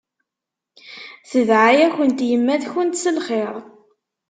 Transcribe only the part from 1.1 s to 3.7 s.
Tedɛa-yakent yemma-tkent s lxir.